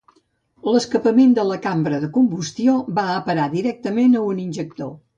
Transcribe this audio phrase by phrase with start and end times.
[0.75, 4.95] L'escapament de la cambra de combustió va a parar directament a un injector.